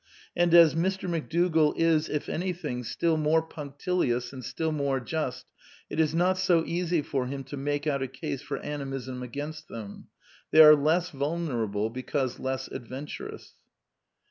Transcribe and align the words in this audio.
And 0.35 0.51
as 0.55 0.73
Mr. 0.73 1.07
McDougall 1.07 1.75
is, 1.77 2.09
if 2.09 2.27
anything, 2.27 2.83
still 2.83 3.17
more 3.17 3.43
punctilious 3.43 4.33
and 4.33 4.43
still 4.43 4.71
more 4.71 4.99
just, 4.99 5.45
it 5.91 5.99
is 5.99 6.15
not 6.15 6.39
so 6.39 6.63
easy 6.65 7.03
for 7.03 7.27
him 7.27 7.43
to 7.43 7.55
make 7.55 7.85
out 7.85 8.01
a 8.01 8.07
case 8.07 8.41
for 8.41 8.57
Animism 8.57 9.21
against 9.21 9.67
them. 9.67 10.07
They 10.49 10.61
are 10.61 10.75
less 10.75 11.11
vulner 11.11 11.65
able 11.69 11.91
because 11.91 12.39
less 12.39 12.67
adventurous. 12.67 13.53